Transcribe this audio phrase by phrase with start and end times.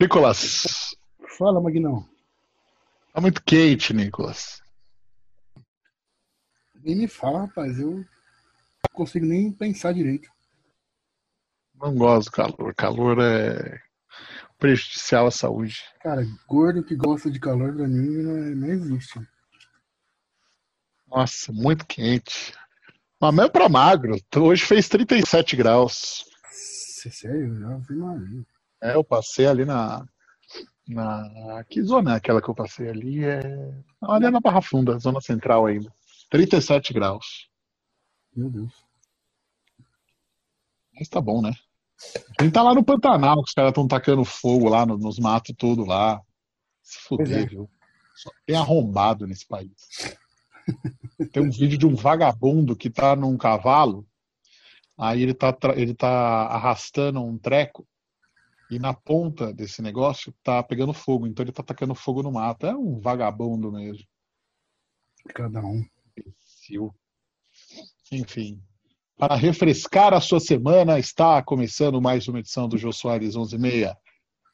[0.00, 0.94] Nicolas.
[1.36, 2.08] Fala, Magnão.
[3.12, 4.62] Tá muito quente, Nicolas.
[6.76, 7.80] Nem me fala, rapaz.
[7.80, 8.04] Eu não
[8.92, 10.30] consigo nem pensar direito.
[11.74, 12.74] Não gosto do calor.
[12.76, 13.80] Calor é
[14.56, 15.82] prejudicial à saúde.
[16.00, 19.20] Cara, gordo que gosta de calor pra mim não, é, não existe.
[21.08, 22.52] Nossa, muito quente.
[23.20, 26.24] Mas mesmo pra magro, hoje fez 37 graus.
[26.52, 27.58] Sério?
[27.58, 28.57] Já vi Maria.
[28.82, 30.04] É, eu passei ali na.
[30.86, 33.24] na que zona é aquela que eu passei ali?
[33.24, 33.40] É.
[34.02, 35.92] Ali é na Barra Funda, zona central ainda.
[36.30, 37.48] 37 graus.
[38.34, 38.72] Meu Deus.
[40.94, 41.52] Mas tá bom, né?
[42.38, 45.18] A gente tá lá no Pantanal, que os caras estão tacando fogo lá no- nos
[45.18, 46.20] matos tudo lá.
[46.82, 47.46] Se fuder, é.
[47.46, 47.68] viu?
[48.16, 50.16] Só tem arrombado nesse país.
[51.32, 54.06] Tem um vídeo de um vagabundo que tá num cavalo,
[54.98, 56.08] aí ele tá, ele tá
[56.46, 57.86] arrastando um treco,
[58.70, 62.66] e na ponta desse negócio tá pegando fogo, então ele tá tacando fogo no mato.
[62.66, 64.04] É um vagabundo mesmo.
[65.34, 65.84] Cada um.
[68.12, 68.60] Enfim.
[69.16, 73.96] Para refrescar a sua semana, está começando mais uma edição do Jô Soares 11:30.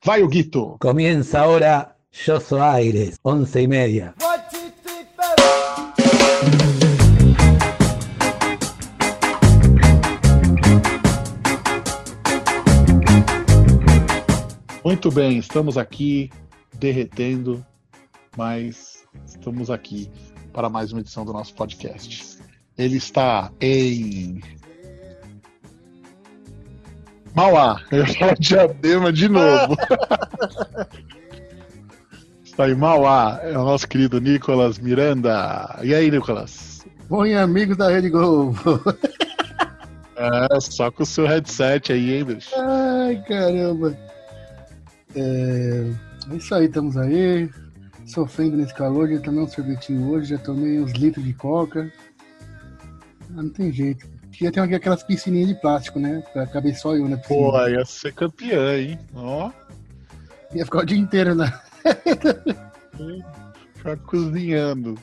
[0.03, 0.77] Vai, o Guito!
[0.81, 4.15] Começa agora Jô Soares 11:30.
[14.95, 16.31] Muito bem, estamos aqui
[16.79, 17.67] derretendo,
[18.37, 20.09] mas estamos aqui
[20.53, 22.39] para mais uma edição do nosso podcast.
[22.79, 24.41] Ele está em
[27.35, 27.83] Mauá.
[27.91, 29.77] Eu falar diadema de novo.
[32.45, 33.41] está em Mauá.
[33.43, 35.77] É o nosso querido Nicolas Miranda.
[35.83, 36.87] E aí, Nicolas?
[37.11, 38.55] Oi, amigos da Rede Globo.
[40.17, 42.51] É, só com o seu headset aí, hein, bicho?
[42.57, 43.99] Ai, caramba.
[45.15, 45.91] É,
[46.31, 47.51] é isso aí, estamos aí.
[48.07, 49.09] Sofrendo nesse calor.
[49.09, 51.91] Já tomei um sorvetinho hoje, já tomei uns litros de coca.
[53.37, 54.07] Ah, não tem jeito.
[54.39, 56.23] Tem aqui aquelas piscininhas de plástico, né?
[56.33, 57.39] Pra caber só eu na piscina.
[57.39, 58.99] Pô, ia ser campeã, hein?
[59.15, 59.51] Ó,
[60.53, 61.61] Ia ficar o dia inteiro na.
[63.75, 64.97] ficar cozinhando.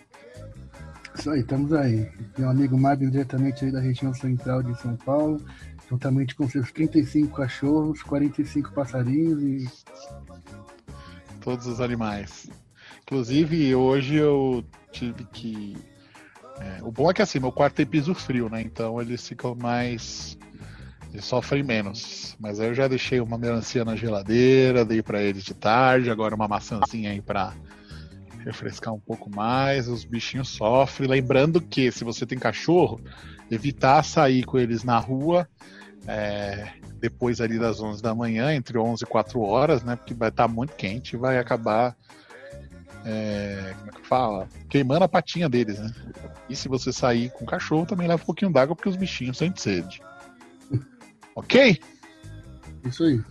[1.18, 2.10] Isso aí, estamos aí.
[2.38, 5.42] Meu amigo Magno, diretamente aí da região central de São Paulo,
[5.92, 9.70] juntamente com seus 35 cachorros, 45 passarinhos e.
[11.42, 12.50] Todos os animais.
[13.02, 15.76] Inclusive, hoje eu tive que.
[16.62, 18.62] é, o bom é que assim, meu quarto tem piso frio, né?
[18.62, 20.38] Então eles ficam mais.
[21.12, 22.38] Eles sofrem menos.
[22.40, 26.34] Mas aí eu já deixei uma melancia na geladeira, dei pra eles de tarde, agora
[26.34, 27.54] uma maçãzinha aí pra
[28.46, 29.90] refrescar um pouco mais.
[29.90, 31.10] Os bichinhos sofrem.
[31.10, 33.02] Lembrando que se você tem cachorro,
[33.50, 35.50] evitar sair com eles na rua.
[36.08, 39.96] É, depois ali das 11 da manhã, entre 11 e 4 horas, né?
[39.96, 41.96] Porque vai estar muito quente e vai acabar,
[43.06, 44.48] é, como é que fala?
[44.70, 45.94] Queimando a patinha deles, né?
[46.50, 49.38] E se você sair com o cachorro, também leva um pouquinho d'água, porque os bichinhos
[49.38, 50.02] sentem sede.
[51.36, 51.80] ok?
[52.86, 53.22] Isso aí.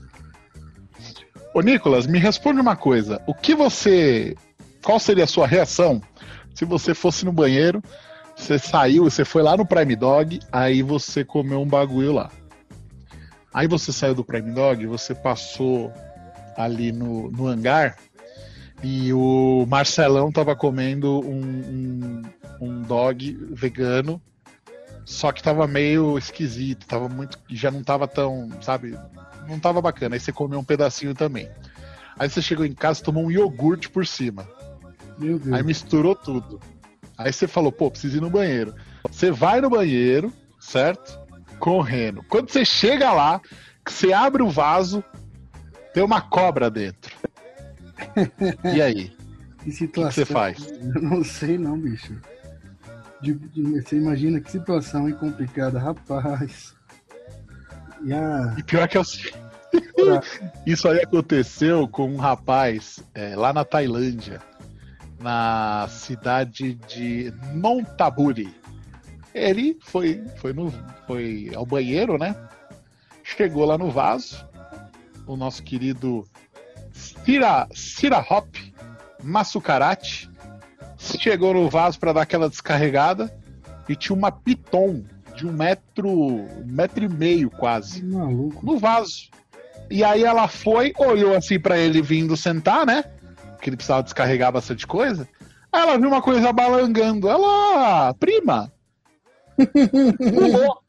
[1.52, 3.20] Ô Nicolas, me responde uma coisa.
[3.26, 4.36] O que você.
[4.82, 6.00] Qual seria a sua reação
[6.54, 7.82] se você fosse no banheiro,
[8.36, 12.30] você saiu, você foi lá no Prime Dog, aí você comeu um bagulho lá.
[13.52, 15.92] Aí você saiu do Prime Dog, você passou
[16.56, 17.96] ali no, no hangar
[18.82, 22.22] e o Marcelão tava comendo um, um,
[22.60, 24.20] um dog vegano,
[25.04, 27.38] só que tava meio esquisito, tava muito.
[27.50, 28.98] já não tava tão, sabe,
[29.46, 30.16] não tava bacana.
[30.16, 31.48] Aí você comeu um pedacinho também.
[32.18, 34.48] Aí você chegou em casa e tomou um iogurte por cima.
[35.18, 35.52] Meu Deus.
[35.52, 36.58] Aí misturou tudo.
[37.18, 38.74] Aí você falou, pô, preciso ir no banheiro.
[39.10, 41.19] Você vai no banheiro, certo?
[41.60, 42.24] Correndo.
[42.28, 43.40] Quando você chega lá,
[43.86, 45.04] você abre o vaso,
[45.94, 47.14] tem uma cobra dentro.
[48.74, 49.12] E aí?
[49.60, 50.10] Que O que situação.
[50.10, 50.66] você faz?
[50.94, 52.16] Eu não sei não, bicho.
[53.20, 56.74] De- de- você imagina que situação hein, complicada, rapaz.
[58.02, 58.54] E a.
[58.56, 59.34] E pior que é o seguinte,
[60.64, 64.40] Isso aí aconteceu com um rapaz é, lá na Tailândia,
[65.20, 68.54] na cidade de Montaburi.
[69.34, 70.72] Ele foi, foi, no,
[71.06, 72.34] foi ao banheiro, né?
[73.22, 74.44] Chegou lá no vaso.
[75.26, 76.24] O nosso querido
[76.92, 78.48] Sira, Sira Hop
[79.22, 80.28] Masukarate
[80.98, 83.32] chegou no vaso para dar aquela descarregada
[83.88, 85.02] e tinha uma piton
[85.36, 88.64] de um metro, um metro e meio quase maluco.
[88.64, 89.30] no vaso.
[89.90, 93.04] E aí ela foi, olhou assim pra ele vindo sentar, né?
[93.60, 95.26] Que ele precisava descarregar bastante coisa.
[95.72, 97.28] Aí ela viu uma coisa balangando.
[97.28, 98.72] Ela, "Ah, prima,
[99.66, 100.82] pulou.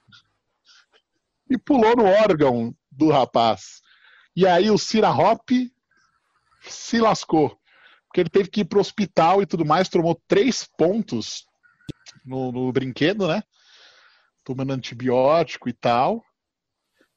[1.50, 3.82] e pulou no órgão do rapaz.
[4.36, 5.50] E aí o Cira Hop
[6.62, 7.58] se lascou.
[8.08, 11.46] Porque ele teve que ir pro hospital e tudo mais, tomou três pontos
[12.26, 13.42] no, no brinquedo, né?
[14.44, 16.24] Tomando antibiótico e tal.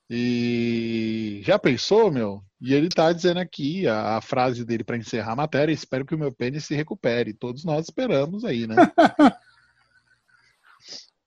[0.09, 2.43] E já pensou, meu?
[2.61, 6.15] E ele tá dizendo aqui a, a frase dele para encerrar a matéria: espero que
[6.15, 7.33] o meu pênis se recupere.
[7.33, 8.77] Todos nós esperamos aí, né?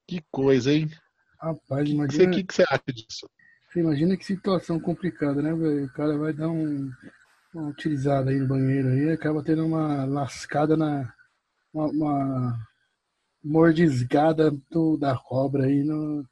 [0.07, 0.89] que coisa, hein?
[1.39, 3.29] Rapaz, O imagina, que, que você acha disso?
[3.69, 5.85] você imagina que situação complicada, né, velho?
[5.85, 6.91] O cara vai dar um,
[7.53, 11.13] uma utilizada aí no banheiro aí, acaba tendo uma lascada na.
[11.73, 12.67] Uma, uma
[13.43, 16.25] mordisgada do- da cobra aí no,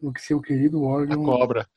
[0.00, 1.24] no que seu querido A órgão.
[1.24, 1.68] cobra.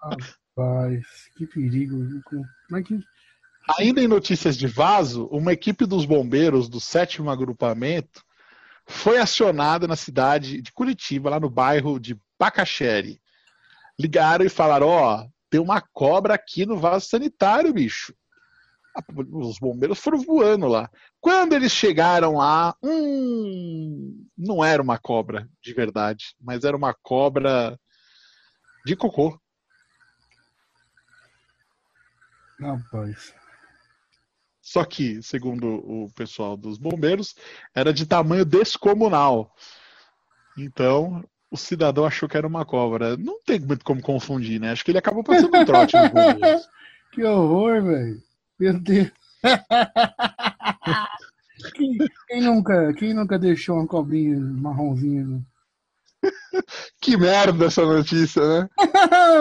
[0.00, 1.06] Rapaz,
[1.36, 1.96] que perigo.
[2.24, 2.44] Como
[2.78, 2.98] é que.
[3.78, 8.22] Ainda em notícias de vaso, uma equipe dos bombeiros do sétimo agrupamento
[8.90, 13.20] foi acionada na cidade de Curitiba, lá no bairro de Bacaxere.
[13.98, 18.14] Ligaram e falaram: Ó, tem uma cobra aqui no vaso sanitário, bicho.
[19.32, 20.90] Os bombeiros foram voando lá.
[21.20, 27.78] Quando eles chegaram lá, hum, não era uma cobra de verdade, mas era uma cobra
[28.84, 29.40] de cocô.
[32.58, 33.39] Rapaz.
[34.70, 37.34] Só que, segundo o pessoal dos bombeiros,
[37.74, 39.52] era de tamanho descomunal.
[40.56, 43.16] Então, o cidadão achou que era uma cobra.
[43.16, 44.70] Não tem muito como confundir, né?
[44.70, 46.68] Acho que ele acabou passando um trote bombeiros.
[47.10, 48.22] Que horror, velho.
[48.56, 49.10] Meu Deus.
[51.74, 55.24] quem, quem nunca, quem nunca deixou uma cobrinha marronzinha?
[55.24, 55.40] né?
[57.02, 58.68] Que merda essa notícia, né?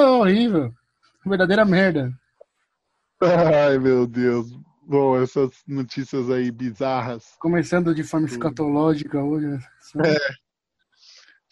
[0.08, 0.74] Horrível.
[1.24, 2.12] Verdadeira merda.
[3.22, 4.48] Ai, meu Deus.
[4.90, 7.36] Bom, essas notícias aí bizarras.
[7.40, 9.46] Começando de forma escatológica hoje.
[9.46, 9.60] né?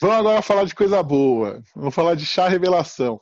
[0.02, 1.62] Vamos agora falar de coisa boa.
[1.76, 3.22] Vamos falar de chá revelação.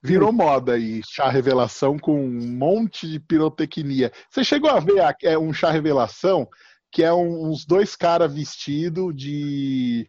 [0.00, 4.12] Virou moda aí, chá revelação com um monte de pirotecnia.
[4.30, 6.48] Você chegou a ver é, um chá revelação
[6.92, 10.08] que é um- uns dois caras vestidos de.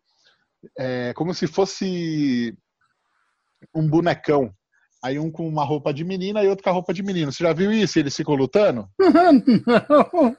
[0.78, 2.56] é, como se fosse
[3.74, 4.54] um bonecão.
[5.04, 7.32] Aí um com uma roupa de menina e outro com a roupa de menino.
[7.32, 8.00] Você já viu isso?
[8.00, 8.90] Eles ficam lutando?
[9.00, 10.36] Não.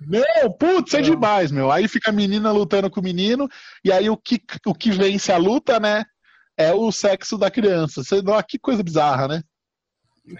[0.00, 1.10] Meu, putz, é Não.
[1.10, 1.70] demais, meu.
[1.70, 3.48] Aí fica a menina lutando com o menino,
[3.84, 6.04] e aí o que, o que vence a luta, né?
[6.56, 8.02] É o sexo da criança.
[8.02, 9.42] Você, ó, que coisa bizarra, né?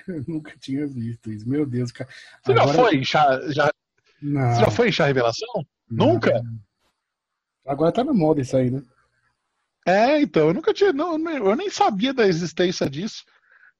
[0.07, 1.49] Eu nunca tinha visto isso.
[1.49, 2.11] Meu Deus, cara.
[2.45, 3.71] Você Agora- já foi em chá, já,
[4.21, 5.49] Não, você já foi em chá revelação?
[5.91, 6.43] Nunca?
[7.67, 8.83] Agora tá na moda isso aí, né?
[9.87, 13.25] É, então, eu nunca tinha, não, eu nem sabia da existência disso.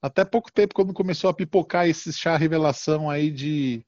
[0.03, 3.83] Até pouco tempo, quando começou a pipocar esse chá revelação aí de,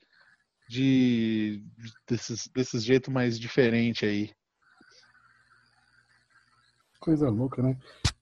[0.69, 1.63] de
[2.09, 4.33] desses, desses jeitos mais diferente aí.
[7.01, 7.77] Coisa louca, né?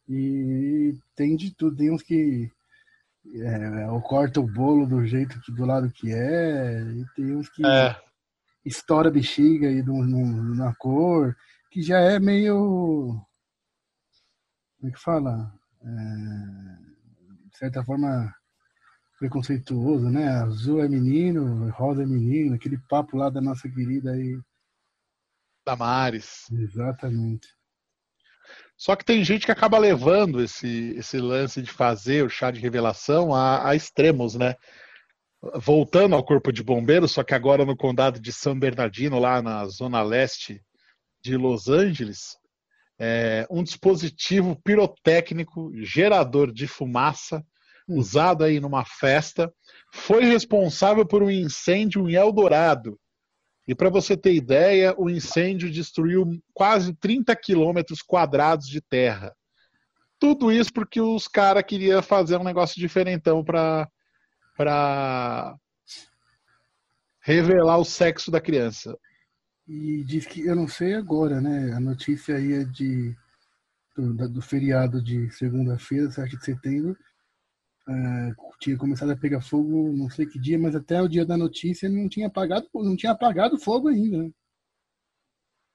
[0.08, 1.76] E tem de tudo.
[1.76, 2.50] Tem uns que
[3.34, 7.48] é, ou corta o bolo do jeito que do lado que é, e tem uns
[7.50, 7.96] que É,
[8.64, 11.36] estoura a bexiga aí no, no- na cor,
[11.70, 13.20] que já é meio.
[14.78, 15.52] Como é que fala?
[15.82, 17.01] É,
[17.62, 18.34] certa forma
[19.20, 20.26] preconceituoso, né?
[20.28, 24.36] Azul é menino, rosa é menino, aquele papo lá da nossa querida aí.
[25.64, 26.50] Damares.
[26.50, 27.46] Exatamente.
[28.76, 32.58] Só que tem gente que acaba levando esse, esse lance de fazer o chá de
[32.58, 34.56] revelação a, a extremos, né?
[35.54, 39.64] Voltando ao corpo de bombeiros, só que agora no condado de São Bernardino, lá na
[39.66, 40.60] zona leste
[41.22, 42.36] de Los Angeles,
[42.98, 47.44] é, um dispositivo pirotécnico gerador de fumaça.
[47.88, 49.52] Usado aí numa festa
[49.92, 52.98] foi responsável por um incêndio em Eldorado.
[53.66, 59.34] E para você ter ideia, o incêndio destruiu quase 30 quilômetros quadrados de terra.
[60.18, 63.88] Tudo isso porque os caras queriam fazer um negócio diferentão para
[64.56, 65.56] para
[67.22, 68.96] revelar o sexo da criança.
[69.66, 71.72] E diz que, eu não sei agora, né?
[71.72, 73.16] A notícia aí é de,
[73.96, 76.96] do, do feriado de segunda-feira, 7 de setembro.
[77.92, 81.36] É, tinha começado a pegar fogo, não sei que dia, mas até o dia da
[81.36, 84.18] notícia não tinha apagado, não tinha apagado o fogo ainda.
[84.22, 84.30] né?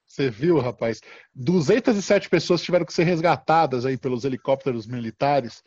[0.05, 1.01] Você viu, rapaz?
[1.36, 5.62] 207 pessoas tiveram que ser resgatadas aí pelos helicópteros militares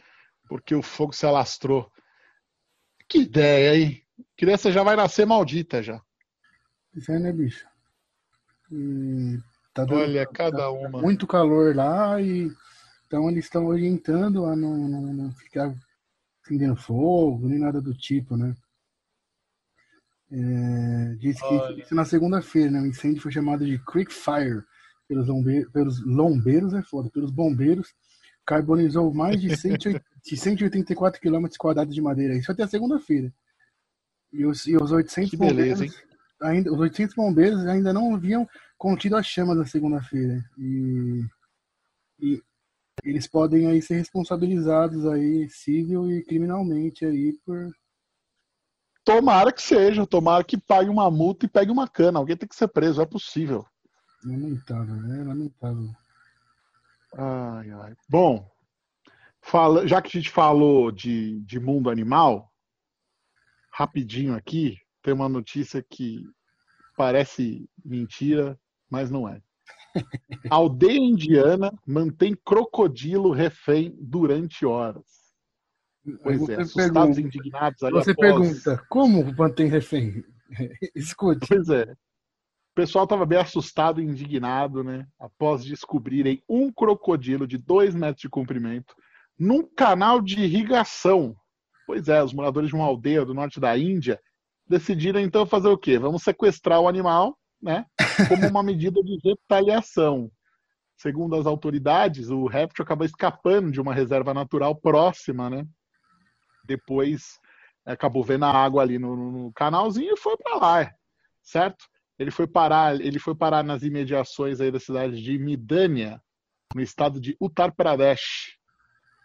[0.50, 1.88] porque o fogo se alastrou.
[3.08, 4.02] Que ideia, hein?
[4.36, 6.02] Criança já vai nascer maldita já.
[6.92, 7.64] Isso aí, né, bicho?
[8.72, 9.38] E
[9.72, 11.00] tá dando Olha, cada uma.
[11.00, 12.50] muito calor lá e
[13.06, 15.72] então eles estão orientando a não, não, não ficar
[16.50, 18.54] acendendo fogo, nem nada do tipo, né?
[20.32, 21.82] É, diz que Olha.
[21.82, 22.80] isso na segunda-feira, né?
[22.80, 24.62] O incêndio foi chamado de Creek Fire
[25.08, 27.92] pelos, lombe- pelos lombeiros, é foda, pelos bombeiros,
[28.44, 32.36] carbonizou mais de 180 de 184 quilômetros quadrados de madeira.
[32.36, 33.32] Isso até segunda-feira.
[34.32, 36.04] E os, e os 800 Que beleza, bombeiros,
[36.40, 38.46] ainda, os 800 bombeiros ainda não haviam
[38.78, 40.44] contido as chamas na segunda-feira.
[40.58, 41.24] E,
[42.20, 42.42] e
[43.04, 47.70] eles podem aí ser responsabilizados aí civil e criminalmente aí por
[49.04, 52.18] Tomara que seja, tomara que pague uma multa e pegue uma cana.
[52.18, 53.66] Alguém tem que ser preso, é possível.
[54.24, 55.24] lamentável, né?
[55.24, 55.90] Lamentável.
[57.16, 57.96] Ai, ai.
[58.08, 58.48] Bom,
[59.42, 62.52] fala, já que a gente falou de, de mundo animal,
[63.72, 66.22] rapidinho aqui, tem uma notícia que
[66.96, 69.40] parece mentira, mas não é.
[70.50, 75.04] Aldeia indiana mantém crocodilo refém durante horas.
[76.22, 78.28] Pois é, assustados e pergunta, indignados aí você após...
[78.28, 80.24] pergunta, como mantém refém?
[80.94, 81.46] Escute.
[81.46, 81.82] Pois é.
[81.82, 85.06] O pessoal estava bem assustado e indignado, né?
[85.18, 88.94] Após descobrirem um crocodilo de dois metros de comprimento
[89.38, 91.34] num canal de irrigação.
[91.86, 94.20] Pois é, os moradores de uma aldeia do norte da Índia
[94.68, 95.98] decidiram então fazer o quê?
[95.98, 97.84] Vamos sequestrar o animal, né?
[98.28, 100.30] Como uma medida de retaliação.
[100.96, 105.66] Segundo as autoridades, o réptil acabou escapando de uma reserva natural próxima, né?
[106.64, 107.38] Depois
[107.84, 110.90] acabou vendo a água ali no, no canalzinho e foi para lá,
[111.42, 111.86] certo?
[112.18, 116.20] Ele foi parar, ele foi parar nas imediações aí da cidade de Midânia,
[116.74, 118.58] no estado de Uttar Pradesh.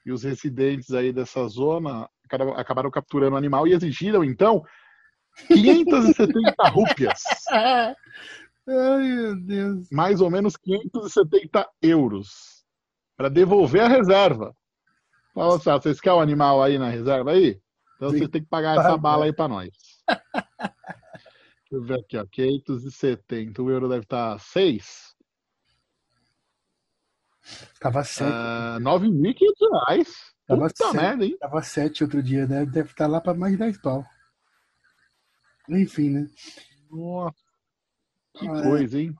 [0.05, 2.09] E os residentes aí dessa zona
[2.55, 4.63] acabaram capturando o animal e exigiram então
[5.47, 7.21] 570 rúpias.
[8.67, 9.87] Ai, meu Deus.
[9.91, 12.65] Mais ou menos 570 euros
[13.15, 14.55] para devolver a reserva.
[15.33, 17.59] Fala assim, vocês querem o animal aí na reserva aí?
[17.95, 19.69] Então vocês têm que pagar essa bala aí para nós.
[21.69, 22.25] Deixa eu ver aqui, ó.
[22.25, 23.61] 570.
[23.61, 25.15] O euro deve estar 6.
[27.79, 28.29] Tava 7.
[28.29, 29.37] Uh, 9.500
[29.71, 30.35] reais.
[30.47, 30.95] Tava Puta sete.
[30.95, 31.37] merda, hein?
[31.39, 32.65] Tava 7 outro dia, né?
[32.65, 34.05] Deve estar lá para mais de 10 pau.
[35.69, 36.27] Enfim, né?
[36.89, 37.35] Nossa.
[38.37, 39.15] Que Ah, coisa, hein?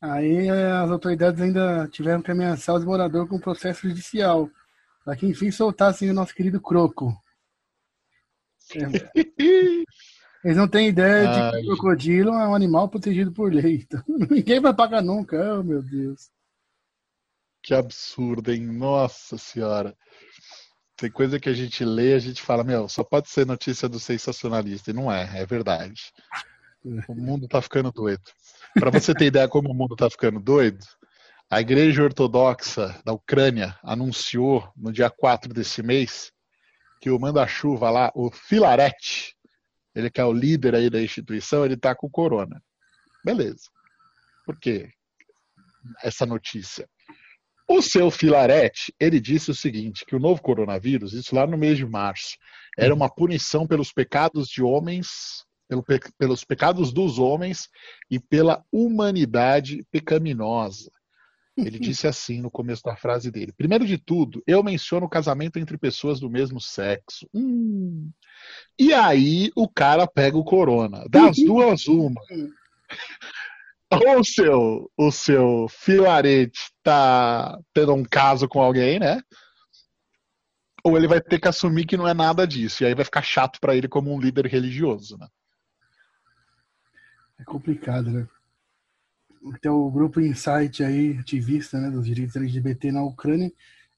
[0.00, 4.50] Aí eh, as autoridades ainda tiveram que ameaçar os moradores com processo judicial.
[5.04, 7.14] Para que enfim soltassem o nosso querido Croco.
[10.44, 11.62] Eles não têm ideia de que Ai.
[11.62, 13.76] o crocodilo é um animal protegido por lei.
[13.76, 15.36] Então, ninguém vai pagar nunca.
[15.58, 16.30] Oh, meu Deus.
[17.62, 18.66] Que absurdo, hein?
[18.66, 19.96] Nossa senhora.
[20.96, 23.98] Tem coisa que a gente lê a gente fala, meu, só pode ser notícia do
[23.98, 24.90] sensacionalista.
[24.90, 26.12] E não é, é verdade.
[27.08, 28.22] O mundo tá ficando doido.
[28.74, 30.84] Para você ter ideia como o mundo tá ficando doido,
[31.50, 36.32] a Igreja Ortodoxa da Ucrânia anunciou no dia 4 desse mês
[37.00, 39.36] que o manda-chuva lá, o Filarete,
[39.94, 42.62] ele que é o líder aí da instituição, ele tá com corona.
[43.24, 43.70] Beleza.
[44.44, 44.90] Por quê?
[46.02, 46.88] Essa notícia.
[47.66, 51.78] O seu Filarete, ele disse o seguinte, que o novo coronavírus, isso lá no mês
[51.78, 52.36] de março,
[52.76, 57.68] era uma punição pelos pecados de homens, pelo pe- pelos pecados dos homens
[58.10, 60.90] e pela humanidade pecaminosa.
[61.56, 63.52] Ele disse assim no começo da frase dele.
[63.56, 67.26] Primeiro de tudo, eu menciono o casamento entre pessoas do mesmo sexo.
[67.32, 68.10] Hum.
[68.78, 71.06] E aí o cara pega o corona.
[71.08, 72.20] Das duas, uma.
[73.94, 79.20] Ou o seu, o seu filarete tá tendo um caso com alguém, né?
[80.84, 82.82] Ou ele vai ter que assumir que não é nada disso.
[82.82, 85.26] E aí vai ficar chato pra ele como um líder religioso, né?
[87.38, 88.28] É complicado, né?
[89.44, 93.52] Então, o grupo Insight aí, ativista né, dos direitos LGBT na Ucrânia,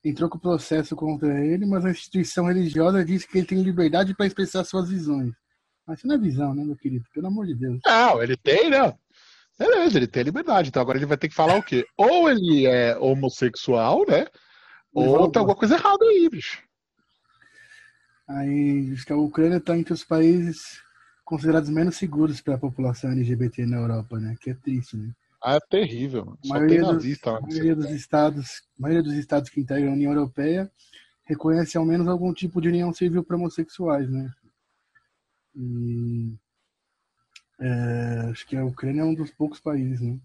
[0.04, 4.26] entrou com processo contra ele, mas a instituição religiosa disse que ele tem liberdade para
[4.26, 5.32] expressar suas visões.
[5.86, 7.04] Mas isso não é visão, né, meu querido?
[7.14, 7.80] Pelo amor de Deus.
[7.84, 8.92] Não, ele tem, né?
[9.58, 10.68] Beleza, ele tem liberdade.
[10.68, 11.86] Então agora ele vai ter que falar o quê?
[11.96, 14.26] Ou ele é homossexual, né?
[14.92, 16.62] Ou tem alguma coisa errada aí, bicho.
[18.28, 20.80] Aí diz que a Ucrânia está entre os países
[21.24, 24.36] considerados menos seguros para a população LGBT na Europa, né?
[24.40, 25.12] Que é triste, né?
[25.42, 26.38] Ah, é terrível, mano.
[26.42, 27.38] A Só maioria, dos, nazista lá.
[27.38, 30.70] a maioria dos estados, a maioria dos estados que integram a União Europeia
[31.24, 34.32] reconhece ao menos algum tipo de união civil para homossexuais, né?
[35.54, 36.34] E,
[37.60, 40.18] é, acho que a Ucrânia é um dos poucos países, né?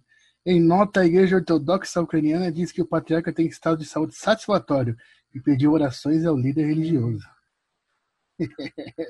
[0.46, 4.98] Em nota, a Igreja Ortodoxa Ucraniana diz que o patriarca tem estado de saúde satisfatório
[5.36, 7.24] e pediu orações ao líder religioso.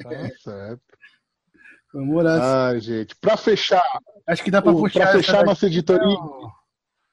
[0.03, 0.81] Tá certo.
[1.93, 2.41] Vamos orar.
[2.41, 3.15] Ai, gente.
[3.15, 3.83] Pra fechar,
[4.27, 6.17] Acho que dá para puxar, pra essa fechar nossa editoria.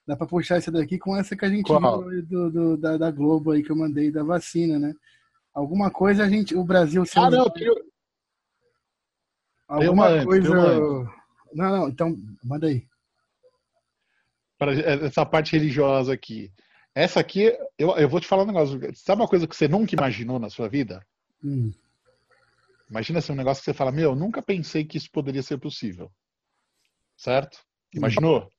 [0.06, 2.00] Dá para puxar essa daqui com essa que a gente Qual?
[2.00, 4.94] viu aí do, do- da, da Globo aí que eu mandei da vacina, né?
[5.54, 7.66] Alguma coisa a gente, o Brasil se Ah, não, tem,
[9.68, 10.54] alguma uma coisa.
[11.52, 12.86] Não, não, então manda aí.
[14.58, 16.52] pra- essa parte religiosa aqui.
[16.94, 18.78] Essa aqui, eu, eu vou te falar um negócio.
[18.96, 21.06] Sabe uma coisa que você nunca imaginou na sua vida?
[21.44, 21.72] Hum.
[22.90, 26.10] Imagina ser um negócio que você fala, meu, nunca pensei que isso poderia ser possível.
[27.16, 27.58] Certo?
[27.94, 28.50] Imaginou?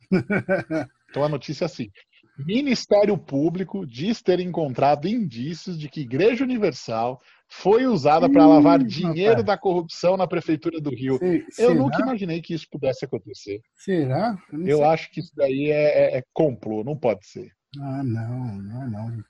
[1.10, 1.90] então a notícia é assim.
[2.38, 9.42] Ministério Público diz ter encontrado indícios de que Igreja Universal foi usada para lavar dinheiro
[9.42, 11.18] da corrupção na Prefeitura do Rio.
[11.58, 13.60] Eu nunca imaginei que isso pudesse acontecer.
[13.74, 14.36] Será?
[14.52, 17.50] Eu, eu acho que isso daí é, é, é complô, não pode ser.
[17.80, 19.24] Ah, não, não, não.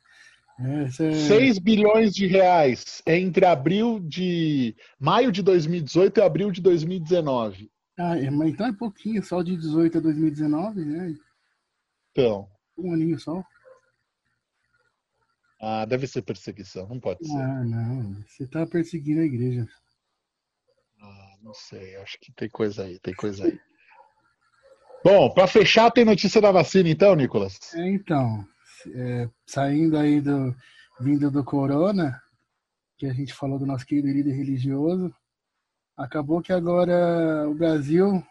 [0.59, 0.89] É...
[0.89, 4.75] 6 bilhões de reais entre abril de.
[4.99, 7.71] maio de 2018 e abril de 2019.
[7.99, 11.15] Ah, é, mas então é pouquinho, só de 18 a 2019, né?
[12.11, 12.49] Então.
[12.79, 13.43] Um aninho só.
[15.61, 17.37] Ah, deve ser perseguição, não pode ser.
[17.37, 18.23] Ah, não.
[18.29, 19.67] Você está perseguindo a igreja.
[21.01, 23.59] Ah, não sei, acho que tem coisa aí, tem coisa aí.
[25.03, 27.73] Bom, para fechar, tem notícia da vacina, então, Nicolas?
[27.75, 28.47] É, então,
[28.95, 30.55] é, saindo aí do.
[31.01, 32.21] vindo do Corona,
[32.99, 35.15] que a gente falou do nosso querido líder religioso,
[35.97, 38.23] acabou que agora o Brasil.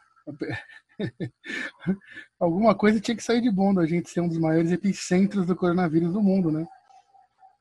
[2.40, 5.56] Alguma coisa tinha que sair de bom da gente ser um dos maiores epicentros do
[5.56, 6.66] coronavírus do mundo, né?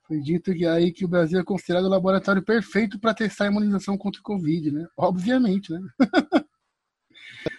[0.07, 3.49] Foi dito que aí que o Brasil é considerado o laboratório perfeito para testar a
[3.49, 4.87] imunização contra o Covid, né?
[4.97, 5.81] Obviamente, né?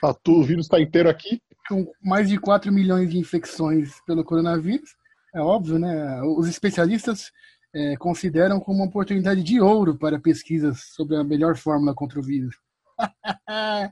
[0.01, 1.39] Tá, o vírus está inteiro aqui.
[1.67, 4.89] Com mais de 4 milhões de infecções pelo coronavírus,
[5.33, 6.21] é óbvio, né?
[6.23, 7.31] Os especialistas
[7.73, 12.23] é, consideram como uma oportunidade de ouro para pesquisas sobre a melhor fórmula contra o
[12.23, 12.55] vírus.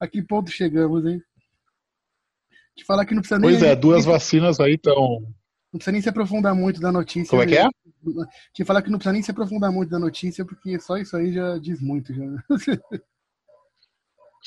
[0.00, 1.22] a que ponto chegamos, hein?
[2.76, 3.50] Te falar que não precisa nem.
[3.50, 5.20] Pois é, duas vacinas aí estão.
[5.72, 7.30] Não precisa nem se aprofundar muito da notícia.
[7.30, 7.68] Como é que é?
[8.52, 11.32] Te falar que não precisa nem se aprofundar muito da notícia, porque só isso aí
[11.32, 12.12] já diz muito.
[12.14, 12.24] Já.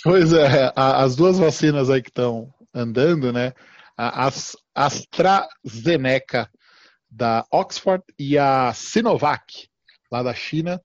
[0.01, 3.51] Pois é, as duas vacinas aí que estão andando, né?
[3.97, 4.31] A
[4.73, 6.49] AstraZeneca
[7.09, 9.67] da Oxford e a Sinovac
[10.09, 10.81] lá da China.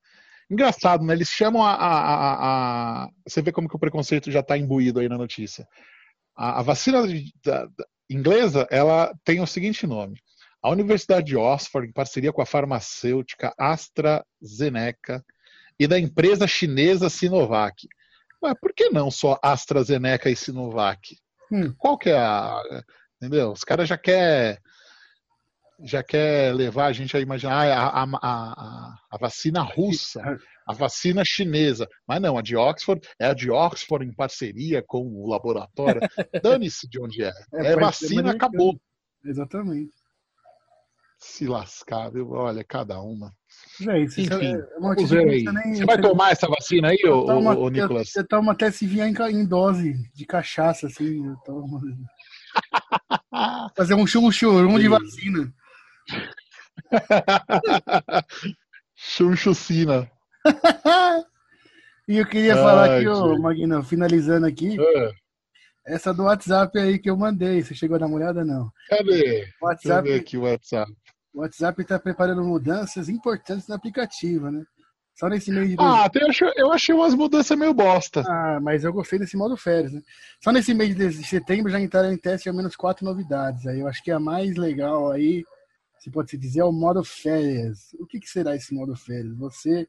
[0.55, 1.15] Engraçado, né?
[1.15, 3.09] Eles chamam a, a, a, a...
[3.27, 5.67] Você vê como que o preconceito já está imbuído aí na notícia.
[6.37, 7.03] A, vacina
[7.45, 10.21] da, da, inglesa, ela tem o seguinte nome.
[10.63, 15.25] A Universidade de Oxford, em parceria com a farmacêutica AstraZeneca
[15.77, 17.89] e da empresa chinesa Sinovac.
[18.41, 21.19] Mas por que não só AstraZeneca e Sinovac?
[21.51, 21.75] Hum.
[21.77, 22.63] Qual que é a.
[23.21, 23.51] Entendeu?
[23.51, 24.61] Os caras já quer
[25.83, 30.21] já quer levar a gente a imaginar ah, a, a, a, a, vacina russa,
[30.67, 31.89] a vacina chinesa.
[32.07, 36.01] Mas não, a de Oxford é a de Oxford em parceria com o laboratório.
[36.43, 37.33] Dane-se de onde é.
[37.53, 38.79] É, é vacina, acabou.
[39.25, 39.93] Exatamente.
[41.19, 42.31] Se lascar, viu?
[42.33, 43.33] Olha, cada uma.
[43.89, 45.45] É isso, Enfim, é vamos ver aí.
[45.45, 48.11] Nem, você vai tomar essa vacina aí, ô, toma, ô, Nicolas?
[48.11, 51.23] Você toma até se vier em, em, dose de cachaça, assim.
[51.47, 51.81] Tomo...
[53.75, 55.53] Fazer um chum de vacina.
[58.95, 60.11] Chunchucina.
[62.09, 64.77] e eu queria falar aqui, ô, Magno, finalizando aqui.
[64.81, 65.11] É.
[65.87, 67.63] Essa do WhatsApp aí que eu mandei.
[67.63, 68.71] Você chegou a dar uma olhada, não?
[68.89, 69.47] Cadê?
[69.61, 70.93] WhatsApp, Deixa eu ver aqui o WhatsApp.
[71.35, 74.65] O WhatsApp está preparando mudanças importantes no aplicativo, né?
[75.15, 75.77] Só nesse mês de.
[75.79, 78.23] Ah, eu achei, eu achei umas mudanças meio bosta.
[78.27, 80.01] Ah, mas eu gostei desse modo férias, né?
[80.43, 83.65] Só nesse mês de setembro já entraram em teste ao menos quatro novidades.
[83.67, 85.45] Aí eu acho que a mais legal aí,
[86.05, 87.95] se pode se dizer, é o modo férias.
[87.99, 89.35] O que, que será esse modo férias?
[89.39, 89.89] Você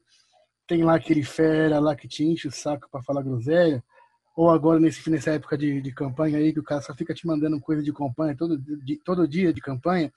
[0.66, 3.84] tem lá aquele fera lá que te enche o saco para falar groselha,
[4.34, 7.26] ou agora nesse, nessa época de, de campanha aí, que o cara só fica te
[7.26, 10.10] mandando coisa de campanha todo, de, todo dia de campanha,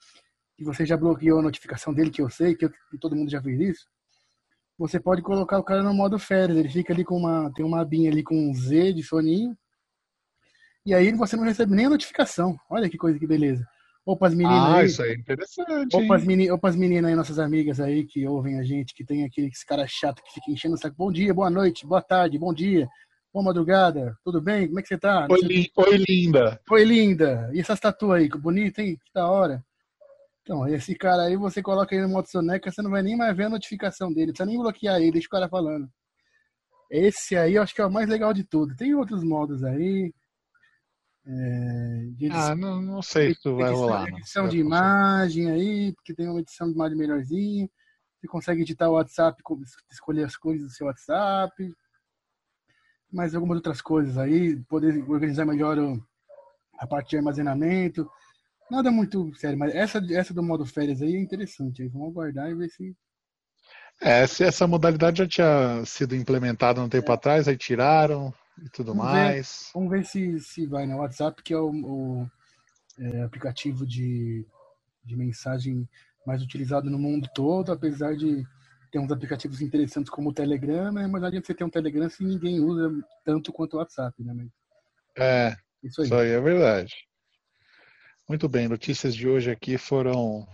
[0.58, 3.30] e você já bloqueou a notificação dele, que eu sei, que, eu, que todo mundo
[3.30, 3.86] já fez isso,
[4.78, 6.56] você pode colocar o cara no modo férias.
[6.56, 7.52] Ele fica ali com uma.
[7.52, 9.54] Tem uma abinha ali com um Z de soninho.
[10.86, 12.58] E aí você não recebe nem a notificação.
[12.70, 13.68] Olha que coisa que beleza.
[14.20, 14.86] As meninas ah, aí.
[14.86, 15.96] isso aí é interessante.
[15.96, 19.24] Ou para as meni, meninas aí, nossas amigas aí que ouvem a gente, que tem
[19.24, 20.96] aquele cara chato que fica enchendo o saco.
[20.96, 22.88] Bom dia, boa noite, boa tarde, bom dia,
[23.32, 24.66] boa madrugada, tudo bem?
[24.66, 25.26] Como é que você tá?
[25.30, 26.60] Oi, li, oi linda.
[26.70, 27.50] Oi, linda.
[27.52, 28.96] E essa tatu aí, que bonita, hein?
[28.96, 29.64] Que da hora.
[30.42, 33.36] Então, esse cara aí, você coloca ele no modo soneca, você não vai nem mais
[33.36, 35.88] ver a notificação dele, não precisa nem bloquear ele, deixa o cara falando.
[36.90, 38.74] Esse aí eu acho que é o mais legal de tudo.
[38.74, 40.12] Tem outros modos aí.
[41.32, 44.08] É, ah, não, não sei se vai rolar.
[44.08, 47.70] Edição de imagem aí, porque tem uma edição de imagem melhorzinho.
[48.18, 49.40] Você consegue editar o WhatsApp,
[49.90, 51.72] escolher as cores do seu WhatsApp.
[53.12, 54.56] Mais algumas outras coisas aí.
[54.64, 55.78] Poder organizar melhor
[56.78, 58.10] a parte de armazenamento.
[58.68, 61.82] Nada muito sério, mas essa, essa do modo férias aí é interessante.
[61.82, 62.96] Aí vamos aguardar e ver se.
[64.00, 67.14] É, se essa modalidade já tinha sido implementada um tempo é.
[67.14, 69.66] atrás, aí tiraram e tudo vamos mais.
[69.66, 72.30] Ver, vamos ver se, se vai no WhatsApp, que é o, o
[72.98, 74.46] é, aplicativo de,
[75.04, 75.88] de mensagem
[76.26, 78.44] mais utilizado no mundo todo, apesar de
[78.90, 81.06] tem uns aplicativos interessantes como o Telegram, né?
[81.06, 82.90] mas não adianta você ter um Telegram se ninguém usa
[83.24, 84.32] tanto quanto o WhatsApp, né?
[84.34, 84.48] Mas
[85.16, 86.06] É, isso aí.
[86.06, 86.94] isso aí é verdade.
[88.28, 90.46] Muito bem, notícias de hoje aqui foram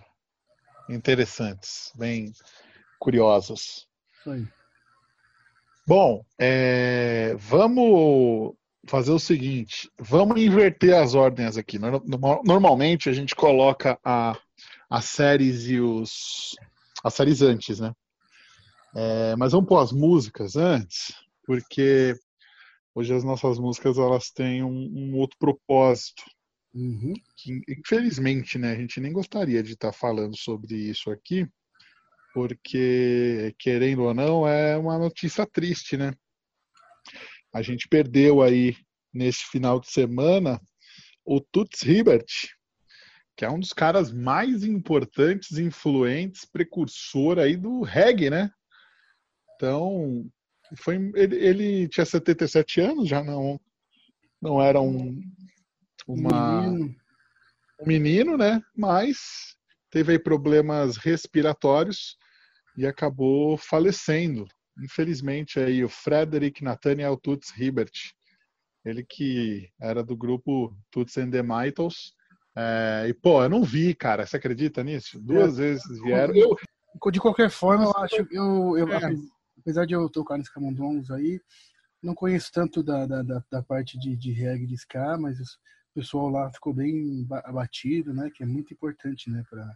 [0.89, 2.33] interessantes, bem
[2.99, 3.87] curiosas.
[4.21, 4.47] Isso aí.
[5.87, 8.55] Bom, é, vamos
[8.89, 11.79] fazer o seguinte: vamos inverter as ordens aqui.
[12.45, 14.37] Normalmente a gente coloca a,
[14.91, 16.57] as séries e os
[17.05, 17.93] as séries antes, né?
[18.97, 22.15] É, mas vamos pôr as músicas antes, porque
[22.93, 26.25] hoje as nossas músicas elas têm um, um outro propósito.
[26.75, 27.15] Uhum.
[27.37, 31.47] Que, infelizmente, né, a gente nem gostaria de estar falando sobre isso aqui,
[32.37, 36.13] porque, querendo ou não, é uma notícia triste, né?
[37.51, 38.77] A gente perdeu aí,
[39.11, 40.61] nesse final de semana,
[41.25, 42.27] o Tuts Hibbert,
[43.35, 48.51] que é um dos caras mais importantes, influentes, precursor aí do reggae, né?
[49.55, 50.31] Então,
[50.77, 53.59] foi, ele, ele tinha 77 anos, já não,
[54.43, 55.19] não era um,
[56.07, 56.95] uma, menino.
[57.81, 58.61] um menino, né?
[58.77, 59.57] Mas
[59.91, 62.19] teve aí problemas respiratórios
[62.77, 64.47] e acabou falecendo.
[64.83, 67.93] Infelizmente, aí o Frederick Nathaniel Tuts Hibbert,
[68.85, 72.15] ele que era do grupo Tuts and the Mitals.
[72.57, 74.27] É, e, pô, eu não vi, cara.
[74.27, 75.21] Você acredita nisso?
[75.21, 75.63] Duas é.
[75.63, 76.35] vezes vieram.
[76.35, 76.57] Eu,
[77.11, 79.15] de qualquer forma, eu acho eu, eu é.
[79.59, 81.41] apesar de eu tocar nos camundongos aí,
[82.03, 85.45] não conheço tanto da, da, da, da parte de, de reggae de ska, mas o
[85.95, 88.31] pessoal lá ficou bem abatido, né?
[88.35, 89.43] Que é muito importante, né?
[89.51, 89.71] Para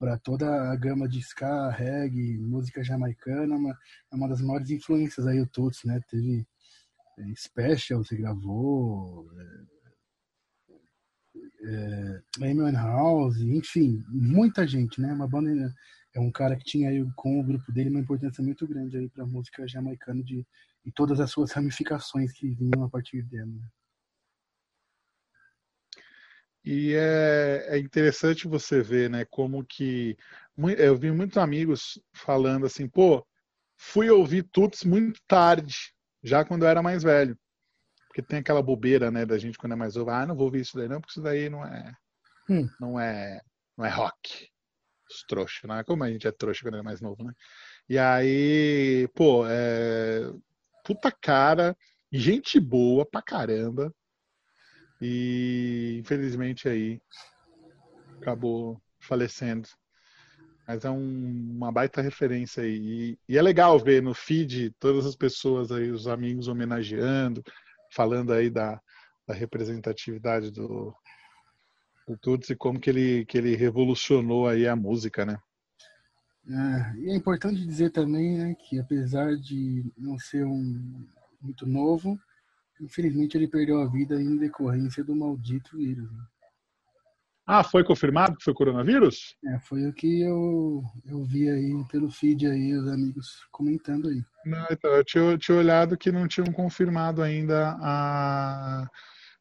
[0.00, 3.78] para toda a gama de ska, reggae, música jamaicana, uma,
[4.10, 6.00] é uma das maiores influências aí o Tuts, né?
[6.08, 6.46] Teve
[7.18, 9.30] é, Special, você gravou,
[11.66, 15.12] é, é, House, enfim, muita gente, né?
[15.12, 15.70] Uma banda
[16.14, 19.08] é um cara que tinha aí com o grupo dele uma importância muito grande aí
[19.10, 20.46] para a música jamaicana de
[20.82, 23.46] e todas as suas ramificações que vinham a partir dela.
[23.46, 23.68] Né?
[26.64, 30.16] E é, é, interessante você ver, né, como que
[30.76, 33.26] eu vi muitos amigos falando assim, pô,
[33.78, 37.38] fui ouvir Tuts muito tarde, já quando eu era mais velho.
[38.08, 40.60] Porque tem aquela bobeira, né, da gente quando é mais novo, ah, não vou ouvir
[40.60, 41.92] isso daí não, porque isso daí não é
[42.48, 42.68] hum.
[42.80, 43.40] não é
[43.76, 44.50] não é rock.
[45.08, 45.82] Os trouxa, né?
[45.84, 47.32] Como a gente é trouxa quando é mais novo, né?
[47.88, 50.30] E aí, pô, é
[50.84, 51.76] puta cara,
[52.12, 53.92] gente boa pra caramba
[55.00, 57.00] e infelizmente aí
[58.20, 59.68] acabou falecendo.
[60.66, 62.76] Mas é um, uma baita referência aí.
[62.76, 67.42] E, e, é legal ver no feed todas as pessoas aí, os amigos homenageando,
[67.90, 68.80] falando aí da,
[69.26, 70.94] da representatividade do,
[72.06, 75.38] do Tuts e como que ele, que ele revolucionou aí a música, né?
[76.48, 81.06] É, é importante dizer também né, que apesar de não ser um
[81.40, 82.18] muito novo,
[82.80, 86.10] Infelizmente, ele perdeu a vida em decorrência do maldito vírus.
[86.10, 86.24] Né?
[87.46, 89.36] Ah, foi confirmado que foi coronavírus?
[89.44, 94.22] É, foi o que eu, eu vi aí pelo feed aí, os amigos comentando aí.
[94.46, 98.86] Não, então, eu tinha, tinha olhado que não tinham confirmado ainda a,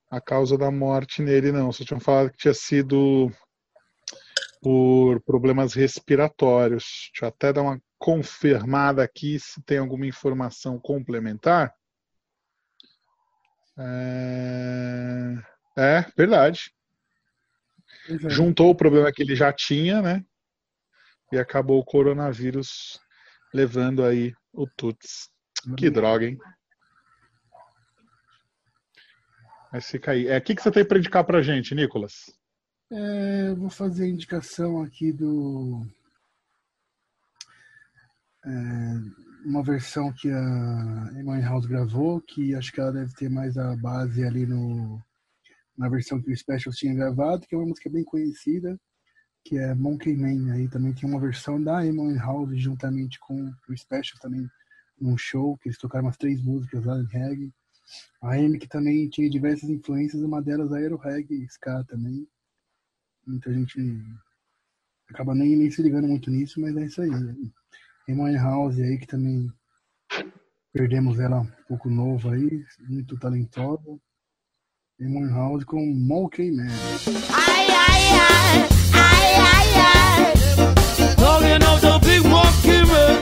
[0.10, 1.72] a causa da morte nele, não.
[1.72, 3.32] Só tinham falado que tinha sido
[4.62, 7.12] por problemas respiratórios.
[7.14, 11.74] Deixa eu até dar uma confirmada aqui se tem alguma informação complementar.
[13.80, 15.36] É,
[15.78, 16.74] é verdade.
[18.10, 18.30] É.
[18.30, 20.26] Juntou o problema que ele já tinha, né?
[21.32, 23.00] E acabou o coronavírus
[23.54, 25.30] levando aí o Tuts.
[25.78, 26.38] Que droga, hein?
[29.72, 30.28] Mas fica aí.
[30.28, 32.34] É, o que, que você tem para indicar pra gente, Nicolas?
[32.92, 35.86] É, vou fazer a indicação aqui do.
[38.44, 43.58] É, uma versão que a Emily House gravou, que acho que ela deve ter mais
[43.58, 45.02] a base ali no
[45.78, 48.78] na versão que o Specials tinha gravado, que é uma música bem conhecida,
[49.46, 50.54] que é Monkey Man.
[50.54, 54.46] Aí também tem uma versão da Emily House juntamente com o Specials também
[55.00, 57.54] num show, que eles tocaram umas três músicas lá em reggae.
[58.22, 62.28] A Amy que também tinha diversas influências, uma delas era o reggae, ska também.
[63.26, 63.80] Muita gente
[65.10, 67.10] acaba nem, nem se ligando muito nisso, mas é isso aí.
[68.10, 69.54] Tem House aí que também
[70.74, 74.00] perdemos ela um pouco novo aí, muito talentosa.
[74.98, 76.66] Tem House com Monkey Man.
[77.32, 81.16] Ai, ai, ai, ai, ai, ai.
[81.18, 83.19] Talking of the big monkey man.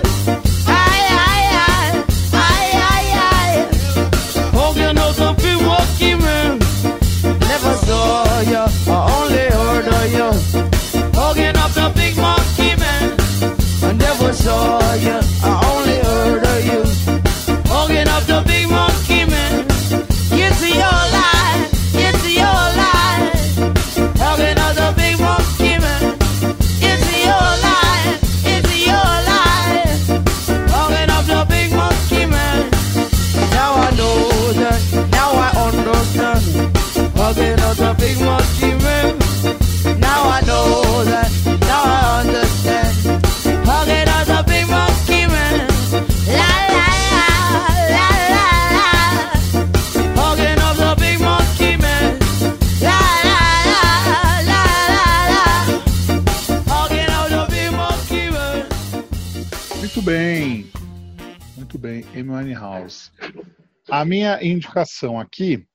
[64.08, 65.68] Minha indicação aqui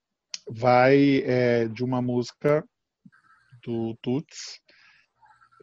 [0.49, 2.65] vai é, de uma música
[3.65, 4.61] do Tuts.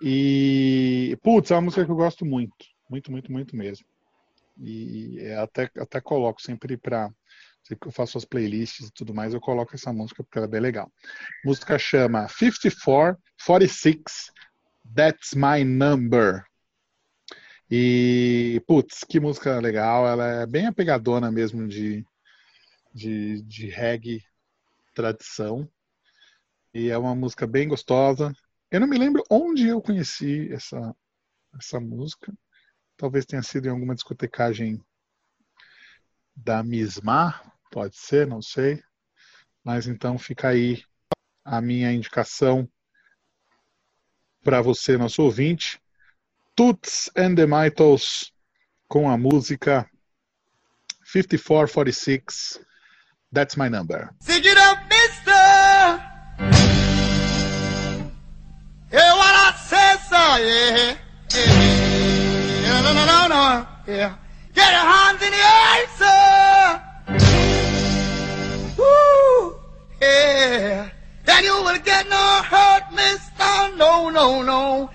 [0.01, 2.65] E, putz, é uma música que eu gosto muito.
[2.89, 3.85] Muito, muito, muito mesmo.
[4.57, 6.77] E é, até, até coloco sempre
[7.63, 10.47] sempre que Eu faço as playlists e tudo mais, eu coloco essa música porque ela
[10.47, 10.91] é bem legal.
[11.43, 14.31] A música chama 54 46
[14.95, 16.43] That's My Number.
[17.69, 20.07] E, putz, que música legal.
[20.07, 22.03] Ela é bem apegadona mesmo de,
[22.99, 24.21] de, de reggae
[24.93, 25.69] tradição.
[26.73, 28.33] E é uma música bem gostosa.
[28.69, 30.95] Eu não me lembro onde eu conheci essa,
[31.57, 32.33] essa música.
[32.97, 34.83] Talvez tenha sido em alguma discotecagem
[36.35, 38.83] da Misma, pode ser, não sei.
[39.63, 40.83] Mas então fica aí
[41.43, 42.69] a minha indicação
[44.43, 45.81] para você, nosso ouvinte.
[46.53, 48.33] Toots and the Maytals
[48.87, 49.89] com a música
[51.05, 52.68] 5446
[53.31, 54.11] That's My Number.
[54.21, 55.31] Stick it up, mister.
[58.91, 60.39] Yeah, what I said, sir.
[60.49, 60.97] Yeah.
[61.35, 62.81] yeah.
[62.81, 63.67] No, no, no, no.
[63.85, 64.15] Yeah.
[64.55, 66.81] Get your hands in the air, sir.
[68.79, 69.55] Woo.
[70.01, 70.89] Yeah.
[71.25, 73.77] Then you will get no hurt, mister.
[73.77, 74.89] No, no, no.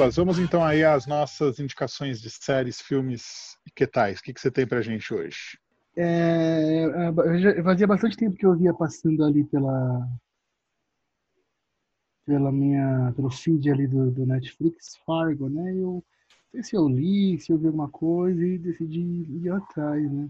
[0.00, 0.16] Nicolas.
[0.16, 4.18] Vamos então aí às nossas indicações de séries, filmes e que tais.
[4.18, 5.58] O que, que você tem pra gente hoje?
[5.96, 6.86] É,
[7.38, 10.08] já- fazia bastante tempo que eu via passando ali pela
[12.24, 15.72] pela minha pelo feed ali do, do Netflix Fargo, né?
[15.74, 16.02] Eu não
[16.52, 20.28] sei se eu li, se eu vi alguma coisa e decidi ir atrás, né?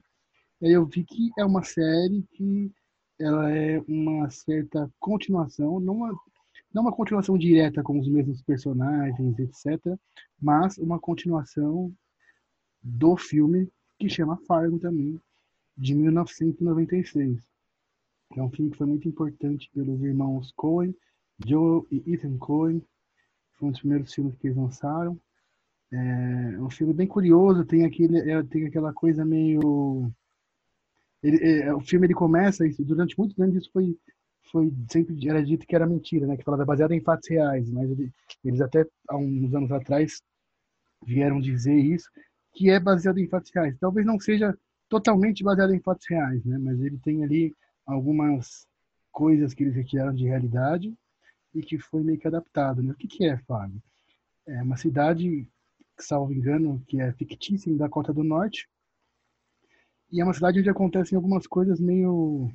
[0.62, 2.72] Aí eu vi que é uma série que
[3.20, 6.06] ela é uma certa continuação, não
[6.72, 9.98] não uma continuação direta com os mesmos personagens, etc.,
[10.40, 11.92] mas uma continuação
[12.82, 15.20] do filme que chama Fargo também,
[15.76, 17.46] de 1996.
[18.36, 20.94] É um filme que foi muito importante pelos irmãos Coen,
[21.44, 22.82] Joe e Ethan Coen.
[23.54, 25.20] Foi um dos primeiros filmes que eles lançaram.
[25.92, 30.10] É um filme bem curioso, tem, aquele, é, tem aquela coisa meio.
[31.22, 33.98] Ele, é, o filme ele começa, isso, durante muitos anos isso foi,
[34.50, 36.36] foi sempre era dito que era mentira, né?
[36.36, 38.12] que falava baseado em fatos reais, mas ele-
[38.44, 40.22] eles até há uns anos atrás
[41.04, 42.10] vieram dizer isso,
[42.52, 43.76] que é baseado em fatos reais.
[43.78, 44.56] Talvez não seja
[44.88, 46.58] totalmente baseado em fatos reais, né?
[46.58, 47.54] Mas ele tem ali
[47.86, 48.66] algumas
[49.12, 50.94] coisas que eles retiraram de realidade
[51.54, 52.92] e que foi meio que adaptado, né?
[52.92, 53.82] O que que é, Fábio?
[54.46, 55.48] É uma cidade,
[55.98, 58.68] salvo engano, que é fictícia em Dakota do Norte
[60.12, 62.50] e é uma cidade onde acontecem algumas coisas meio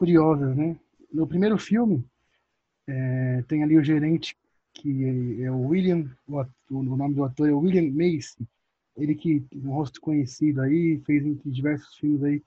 [0.00, 0.76] curiosas, né?
[1.12, 2.04] No primeiro filme
[3.06, 4.36] é, tem ali o gerente
[4.74, 8.46] que é o William, o, ato- o nome do ator é William Macy,
[8.96, 12.42] ele que um rosto conhecido aí, fez entre diversos filmes aí,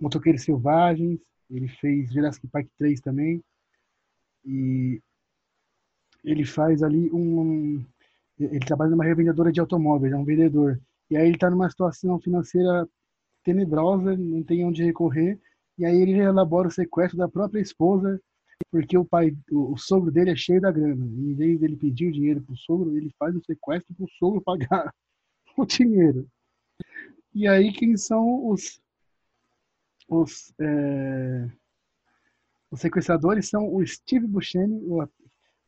[0.00, 3.42] Motoqueiros Selvagens, ele fez Jurassic Park 3 também,
[4.44, 5.00] e
[6.24, 7.84] ele faz ali um,
[8.38, 12.18] ele trabalha numa revendedora de automóveis, é um vendedor, E aí ele está numa situação
[12.20, 12.88] financeira
[13.44, 15.40] tenebrosa, não tem onde recorrer.
[15.78, 18.20] E aí ele elabora o sequestro da própria esposa,
[18.70, 21.04] porque o pai, o, sogro dele é cheio da grana.
[21.04, 24.92] Em vez dele pedir o dinheiro pro sogro, ele faz o sequestro pro sogro pagar
[25.56, 26.26] o dinheiro.
[27.34, 28.80] E aí quem são os
[30.08, 31.50] os, é,
[32.70, 35.06] os sequestradores são o Steve Buscemi, o,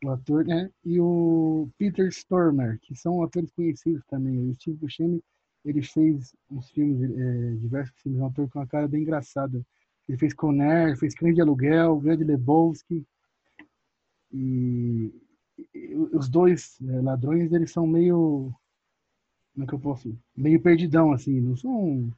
[0.03, 4.39] o ator, né, e o Peter Stormer, que são atores conhecidos também.
[4.39, 5.21] O Steve Buscemi,
[5.65, 9.61] ele fez uns filmes, é, diversos filmes, é um ator com uma cara bem engraçada.
[10.09, 13.05] Ele fez Conner, fez Crente de Aluguel, Grande Lebowski.
[14.33, 15.13] E,
[15.73, 18.51] e os dois é, ladrões, eles são meio
[19.53, 22.11] como é que eu posso meio perdidão assim não são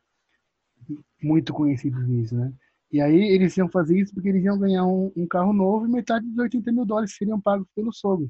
[1.21, 2.53] muito conhecidos nisso, né?
[2.91, 5.89] E aí eles iam fazer isso porque eles iam ganhar um, um carro novo e
[5.89, 8.29] metade dos 80 mil dólares seriam pagos pelo sogro.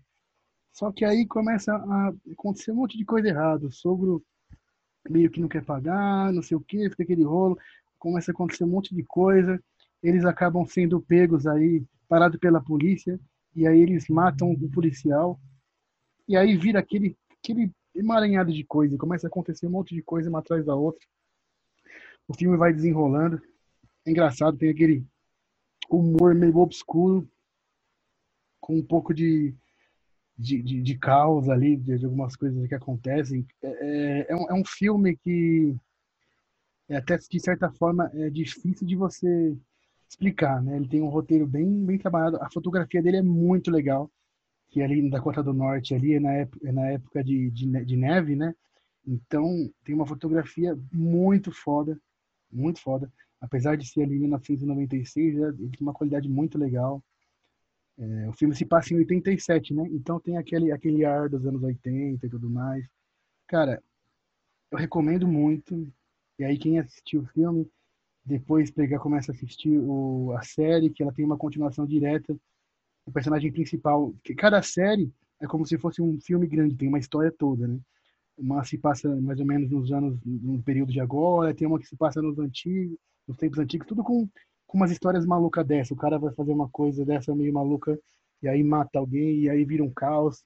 [0.71, 3.65] Só que aí começa a acontecer um monte de coisa errada.
[3.67, 4.23] O sogro
[5.09, 7.57] meio que não quer pagar, não sei o que, fica aquele rolo.
[8.01, 9.63] Começa a acontecer um monte de coisa.
[10.01, 13.19] Eles acabam sendo pegos aí, parados pela polícia.
[13.55, 15.39] E aí eles matam o policial.
[16.27, 18.97] E aí vira aquele, aquele emaranhado de coisa.
[18.97, 21.05] Começa a acontecer um monte de coisa uma atrás da outra.
[22.27, 23.39] O filme vai desenrolando.
[24.03, 25.05] É engraçado, tem aquele
[25.87, 27.29] humor meio obscuro,
[28.59, 29.53] com um pouco de,
[30.35, 33.45] de, de, de caos ali, de, de, algumas coisas que acontecem.
[33.61, 35.75] É, é, é, um, é um filme que,
[36.93, 39.57] é, até de certa forma, é difícil de você
[40.09, 40.75] explicar, né?
[40.77, 42.37] Ele tem um roteiro bem, bem trabalhado.
[42.41, 44.11] A fotografia dele é muito legal,
[44.69, 47.49] que é ali na Dakota do Norte, ali é na época, é na época de,
[47.51, 48.53] de, de neve, né?
[49.05, 51.99] Então, tem uma fotografia muito foda
[52.51, 53.11] muito foda.
[53.39, 57.03] Apesar de ser ali em 1996, ele tem uma qualidade muito legal.
[57.97, 59.87] É, o filme se passa em 87, né?
[59.91, 62.85] Então tem aquele, aquele ar dos anos 80 e tudo mais.
[63.47, 63.81] Cara,
[64.69, 65.91] eu recomendo muito.
[66.41, 67.69] E aí quem assistiu o filme,
[68.25, 72.35] depois pegar, começa a assistir o, a série, que ela tem uma continuação direta.
[73.05, 76.97] O personagem principal, que cada série é como se fosse um filme grande, tem uma
[76.97, 77.79] história toda, né?
[78.35, 81.87] uma se passa mais ou menos nos anos, no período de agora, tem uma que
[81.87, 84.27] se passa nos antigos, nos tempos antigos, tudo com,
[84.65, 85.93] com umas histórias malucas dessa.
[85.93, 87.99] O cara vai fazer uma coisa dessa meio maluca
[88.41, 90.43] e aí mata alguém e aí vira um caos.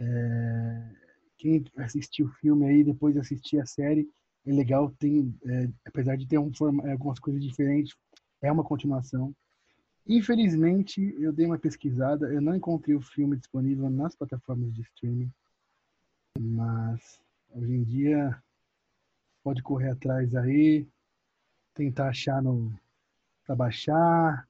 [0.00, 0.90] É,
[1.38, 4.08] quem assistiu o filme aí, depois de assistir a série,
[4.46, 6.52] é legal, tem, é, apesar de ter um,
[6.90, 7.96] algumas coisas diferentes,
[8.40, 9.34] é uma continuação.
[10.06, 15.32] Infelizmente, eu dei uma pesquisada, eu não encontrei o filme disponível nas plataformas de streaming.
[16.38, 17.18] Mas
[17.50, 18.40] hoje em dia
[19.42, 20.86] pode correr atrás aí,
[21.74, 22.72] tentar achar no
[23.44, 24.48] para baixar.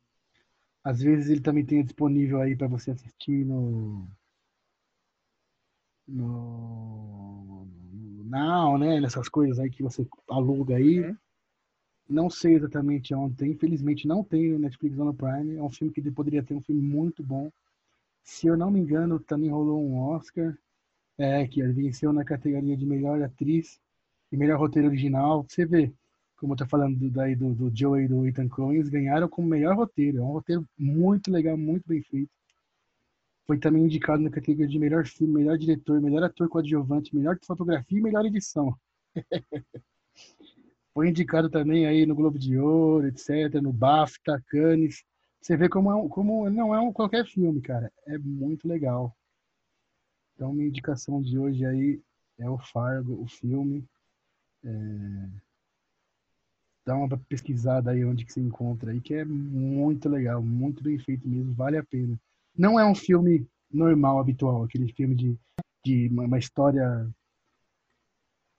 [0.84, 4.08] Às vezes ele também tem disponível aí para você assistir no,
[6.06, 7.15] no
[8.28, 9.00] Now, né?
[9.00, 11.00] Nessas coisas aí que você aluga aí.
[11.00, 11.16] Uhum.
[12.08, 15.56] Não sei exatamente onde tem, infelizmente não tem no Netflix ou no Prime.
[15.56, 17.50] É um filme que poderia ter um filme muito bom.
[18.22, 20.56] Se eu não me engano, também rolou um Oscar.
[21.18, 23.80] É, que venceu na categoria de melhor atriz
[24.30, 25.46] e melhor roteiro original.
[25.48, 25.92] Você vê,
[26.36, 29.28] como eu tô falando do, daí do, do Joe e do Ethan Coen, eles ganharam
[29.28, 30.18] como melhor roteiro.
[30.18, 32.30] É um roteiro muito legal, muito bem feito.
[33.46, 37.98] Foi também indicado na categoria de melhor filme, melhor diretor, melhor ator coadjuvante, melhor fotografia
[37.98, 38.76] e melhor edição.
[40.92, 45.04] Foi indicado também aí no Globo de Ouro, etc., no BAFTA, Cannes.
[45.40, 47.92] Você vê como, é, como não é um qualquer filme, cara.
[48.06, 49.14] É muito legal.
[50.34, 52.00] Então, minha indicação de hoje aí
[52.38, 53.86] é o Fargo, o filme.
[54.64, 55.28] É...
[56.84, 60.98] Dá uma pesquisada aí onde que se encontra aí, que é muito legal, muito bem
[60.98, 62.18] feito mesmo, vale a pena.
[62.56, 65.38] Não é um filme normal, habitual, aquele filme de,
[65.84, 67.08] de uma, história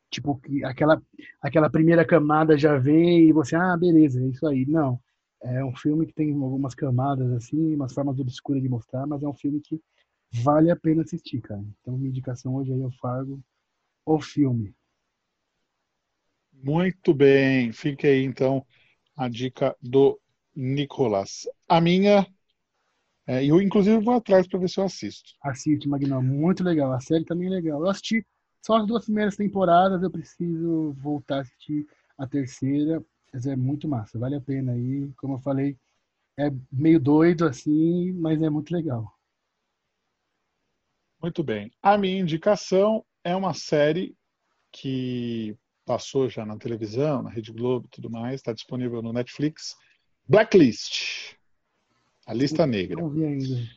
[0.10, 1.02] tipo aquela
[1.42, 4.98] aquela primeira camada já vem e você ah beleza é isso aí não
[5.44, 9.28] é um filme que tem algumas camadas assim umas formas obscuras de mostrar mas é
[9.28, 9.82] um filme que
[10.32, 11.64] vale a pena assistir, cara.
[11.82, 13.42] Então, minha indicação hoje aí é o Fargo,
[14.06, 14.74] o filme.
[16.52, 18.66] Muito bem, fica aí então
[19.16, 20.20] a dica do
[20.56, 21.48] Nicolas.
[21.68, 22.26] A minha,
[23.28, 25.34] é, eu inclusive vou atrás para ver se eu assisto.
[25.44, 26.94] Assiste, Magnão, muito legal.
[26.94, 27.82] A série também é legal.
[27.82, 28.26] Eu assisti
[28.66, 31.86] só as duas primeiras temporadas, eu preciso voltar a assistir
[32.18, 33.04] a terceira,
[33.34, 35.12] mas é muito massa, vale a pena aí.
[35.18, 35.78] Como eu falei,
[36.40, 39.14] é meio doido assim, mas é muito legal.
[41.22, 41.72] Muito bem.
[41.82, 44.16] A minha indicação é uma série
[44.72, 49.76] que passou já na televisão, na Rede Globo e tudo mais, está disponível no Netflix.
[50.28, 51.37] Blacklist.
[52.28, 53.02] A Lista Negra.
[53.02, 53.68] Não vi ainda.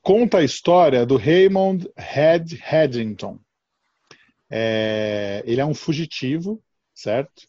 [0.00, 3.38] Conta a história do Raymond Head Haddington.
[4.48, 6.62] É, ele é um fugitivo,
[6.94, 7.46] certo?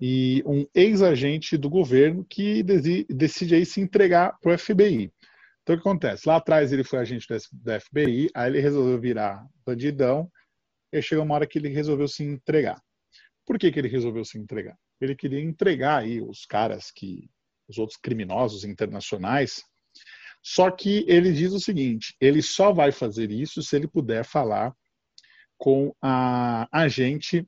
[0.00, 5.12] E um ex-agente do governo que decide aí se entregar para o FBI.
[5.62, 6.26] Então o que acontece?
[6.26, 10.28] Lá atrás ele foi agente do FBI, aí ele resolveu virar bandidão,
[10.92, 12.82] e chegou uma hora que ele resolveu se entregar.
[13.46, 14.76] Por que, que ele resolveu se entregar?
[15.00, 17.30] Ele queria entregar aí os caras que.
[17.70, 19.62] Os outros criminosos internacionais.
[20.42, 24.74] Só que ele diz o seguinte: ele só vai fazer isso se ele puder falar
[25.56, 27.46] com a agente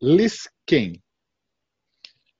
[0.00, 1.02] Liz Kane.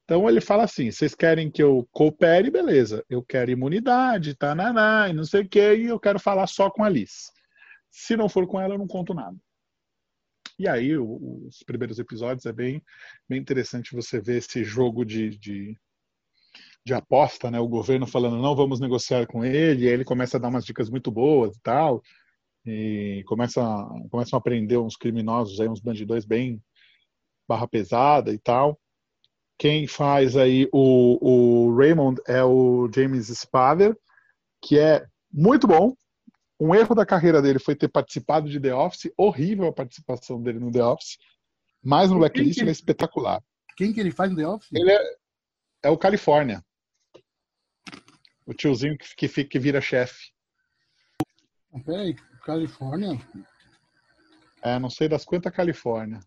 [0.05, 3.05] Então ele fala assim: vocês querem que eu coopere, beleza.
[3.09, 6.85] Eu quero imunidade, tananá, e não sei o que, e eu quero falar só com
[6.85, 7.31] a Liz.
[7.91, 9.37] Se não for com ela, eu não conto nada.
[10.59, 12.83] E aí, os primeiros episódios é bem,
[13.29, 15.77] bem interessante você ver esse jogo de, de,
[16.85, 17.61] de aposta, né?
[17.61, 20.65] O governo falando, não vamos negociar com ele, e aí ele começa a dar umas
[20.65, 22.03] dicas muito boas e tal,
[22.67, 23.63] e começa,
[24.11, 26.63] começam a prender uns criminosos aí, uns bandidões bem
[27.49, 28.79] barra pesada e tal.
[29.59, 31.19] Quem faz aí o,
[31.69, 33.97] o Raymond é o James Spader,
[34.61, 35.95] que é muito bom.
[36.59, 40.59] Um erro da carreira dele foi ter participado de The Office, horrível a participação dele
[40.59, 41.19] no The Office,
[41.83, 43.43] mas no Blacklist ele é espetacular.
[43.77, 44.71] Quem que ele faz no The Office?
[44.73, 45.17] Ele é,
[45.85, 46.65] é o Califórnia.
[48.47, 50.33] O tiozinho que, que, fica- que vira chefe.
[51.85, 52.15] Peraí,
[52.45, 53.19] Califórnia?
[54.63, 56.21] É, não sei das quantas Califórnia.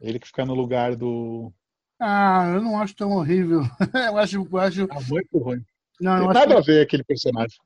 [0.00, 1.52] Ele que fica no lugar do.
[2.00, 3.60] Ah, eu não acho tão horrível.
[3.94, 5.64] eu acho, eu acho, Ah, muito ruim.
[6.00, 7.56] não, Tem acho, nada a ver aquele personagem.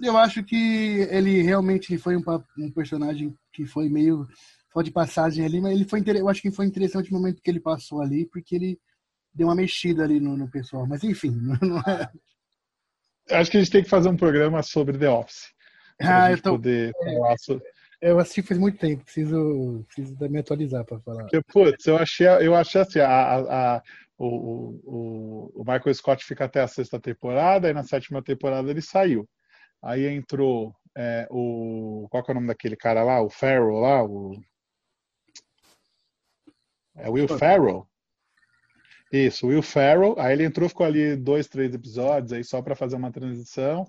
[0.00, 0.56] eu acho que
[1.10, 2.22] ele realmente foi um,
[2.58, 4.26] um personagem que foi meio
[4.72, 7.40] só de passagem ali, mas ele foi, inter- eu acho que foi interessante o momento
[7.42, 8.78] que ele passou ali, porque ele
[9.34, 10.86] deu uma mexida ali no, no pessoal.
[10.86, 11.30] Mas enfim,
[11.62, 12.10] não é.
[13.30, 15.52] Acho que a gente tem que fazer um programa sobre The Office.
[16.00, 17.64] Ah, eu tô, poder falar sobre.
[18.00, 21.22] eu assisti faz muito tempo, preciso, preciso me atualizar para falar.
[21.22, 23.82] Porque, putz, eu achei, eu achei assim, a, a- a-
[24.18, 24.26] o,
[24.84, 29.28] o, o Michael Scott fica até a sexta temporada, e na sétima temporada ele saiu.
[29.82, 32.06] Aí entrou é, o.
[32.10, 33.20] Qual é o nome daquele cara lá?
[33.22, 34.04] O Farrell lá?
[34.04, 34.32] O,
[36.96, 37.86] é Will Farrell?
[39.12, 40.16] Isso, Will Farrell.
[40.18, 43.86] Aí ele entrou, ficou ali dois, três episódios aí só para fazer uma transição.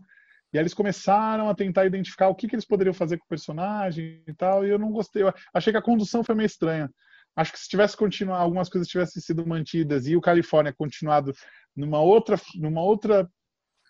[0.53, 3.29] E aí eles começaram a tentar identificar o que, que eles poderiam fazer com o
[3.29, 4.65] personagem e tal.
[4.65, 5.23] E eu não gostei.
[5.23, 6.89] Eu achei que a condução foi meio estranha.
[7.35, 11.33] Acho que se tivesse continuado, algumas coisas tivessem sido mantidas e o Califórnia continuado
[11.75, 13.29] numa outra, numa outra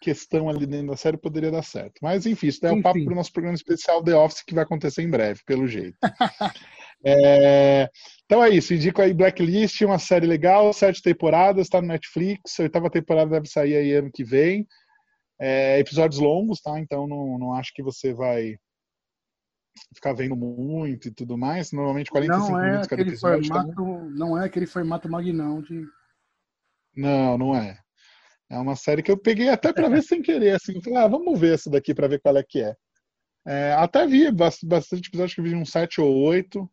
[0.02, 1.96] questão ali dentro da série, poderia dar certo.
[2.02, 2.84] Mas enfim, isso daí é um Enfim.
[2.84, 5.98] papo para o nosso programa especial The Office que vai acontecer em breve, pelo jeito.
[7.08, 7.88] É,
[8.26, 12.64] Então é isso, indico aí Blacklist, uma série legal, sete temporadas, está no Netflix, a
[12.64, 14.66] oitava temporada deve sair aí ano que vem.
[15.40, 16.80] É, episódios longos, tá?
[16.80, 18.56] Então não, não acho que você vai
[19.94, 21.72] ficar vendo muito e tudo mais.
[21.72, 23.50] Normalmente 45 Não é minutos cada episódio.
[23.50, 23.56] tá?
[23.56, 25.86] formato, não é aquele formato magnão de
[26.96, 27.78] Não, não é.
[28.56, 30.82] É uma série que eu peguei até para ver sem querer, assim.
[30.82, 32.74] Falei, ah, vamos ver essa daqui para ver qual é que é.
[33.46, 36.70] É, até vi bas- bastante episódios que vi uns 7 ou 8.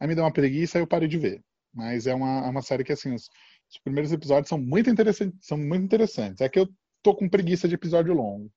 [0.00, 1.42] Aí me deu uma preguiça e eu parei de ver.
[1.74, 3.24] Mas é uma, é uma série que, assim, os,
[3.70, 5.38] os primeiros episódios são muito interessantes.
[5.42, 6.40] São muito interessantes.
[6.40, 6.66] É que eu
[7.02, 8.50] tô com preguiça de episódio longo.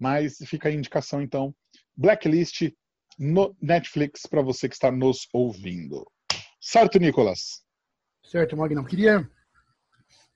[0.00, 1.54] Mas fica a indicação, então.
[1.94, 2.72] Blacklist
[3.18, 6.10] no Netflix para você que está nos ouvindo.
[6.62, 7.62] Certo, Nicolas?
[8.24, 8.84] Certo, Magnão.
[8.84, 9.28] Queria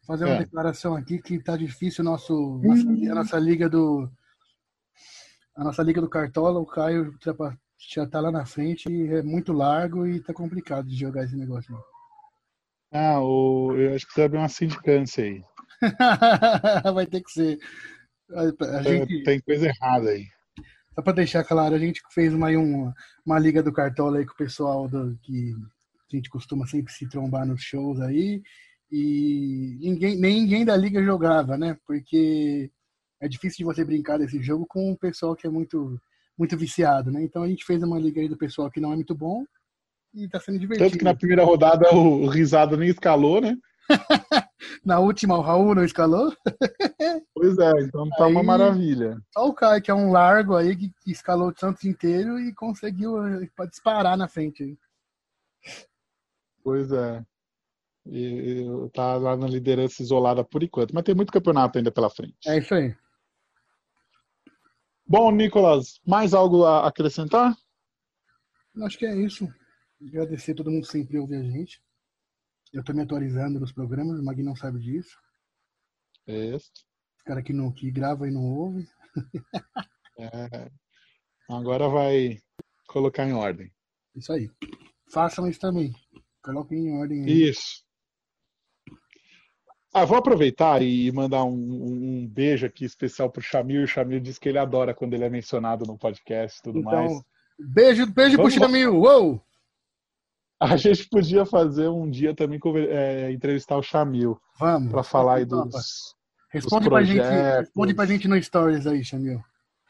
[0.07, 0.39] fazer uma É.
[0.39, 2.83] declaração aqui que tá difícil nosso, nossa,
[3.13, 4.11] a nossa liga do
[5.55, 7.15] a nossa liga do Cartola, o Caio
[7.79, 11.37] já tá lá na frente e é muito largo e tá complicado de jogar esse
[11.37, 11.77] negócio.
[12.91, 15.43] Ah, o, eu acho que você abriu uma sindicância aí.
[16.95, 17.59] Vai ter que ser.
[18.31, 20.27] A, gente, Tem coisa errada aí.
[20.95, 22.95] só para deixar claro, a gente fez uma, uma,
[23.27, 25.53] uma liga do Cartola aí com o pessoal do, que
[26.13, 28.43] a gente costuma sempre se trombar nos shows aí.
[28.95, 31.79] E ninguém, nem ninguém da liga jogava, né?
[31.87, 32.71] Porque
[33.19, 35.99] é difícil de você brincar desse jogo com o pessoal que é muito,
[36.37, 37.23] muito viciado, né?
[37.23, 39.47] Então a gente fez uma liga aí do pessoal que não é muito bom
[40.13, 40.91] e tá sendo divertido.
[40.91, 43.57] Tanto que na primeira rodada o, Risado nem escalou, né?
[44.85, 46.31] Na última, o Raul não escalou.
[47.35, 49.21] Pois é, então tá uma Aí- maravilha.
[49.33, 52.55] Só o Caio, que é um largo aí, que, que escalou o Santos inteiro e
[52.55, 54.79] conseguiu eh, disparar na frente.
[56.63, 57.25] Pois é.
[58.07, 62.37] E, tá lá na liderança isolada por enquanto, mas tem muito campeonato ainda pela frente.
[62.47, 62.95] É isso aí.
[65.07, 67.55] Bom, Nicolas, mais algo a acrescentar?
[68.83, 69.47] Acho que é isso.
[70.01, 71.83] Agradecer a todo mundo sempre ouve a gente.
[72.73, 75.17] Eu tô me atualizando nos programas, o Magui não sabe disso.
[76.27, 76.73] Isso.
[77.17, 78.89] Os cara que, não, que grava e não ouve.
[80.19, 80.71] É.
[81.51, 82.39] Agora vai
[82.87, 83.71] colocar em ordem.
[84.15, 84.51] Isso aí.
[85.13, 85.93] Façam isso também.
[86.43, 87.51] Coloquem em ordem aí.
[87.51, 87.85] Isso.
[89.93, 93.83] Ah, vou aproveitar e mandar um, um beijo aqui especial pro Chamil.
[93.85, 96.91] O Chamil diz que ele adora quando ele é mencionado no podcast e tudo Então,
[96.93, 97.23] mais.
[97.59, 98.51] beijo, beijo lá.
[98.51, 98.97] Chamil.
[98.97, 99.43] Uou!
[100.59, 104.91] A gente podia fazer um dia também é, entrevistar o Chamil Vamos.
[104.93, 105.69] para falar aí Topa.
[105.69, 106.15] dos.
[106.51, 109.41] Responde dos pra, gente, responde pra gente no Stories aí, Chamil.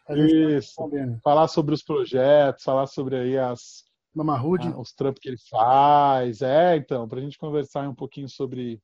[0.08, 0.48] A tá Isso.
[0.48, 1.20] respondendo.
[1.22, 3.84] Falar sobre os projetos, falar sobre aí as,
[4.14, 4.68] Mamarrude.
[4.68, 6.40] ah, os trampos que ele faz.
[6.42, 8.80] É, então, pra gente conversar um pouquinho sobre